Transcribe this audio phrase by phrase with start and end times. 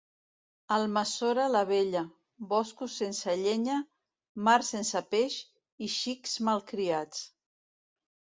[0.75, 2.01] Almassora la Vella,
[2.53, 3.75] boscos sense llenya,
[4.49, 5.37] mar sense peix
[5.85, 7.23] i xics malcriats.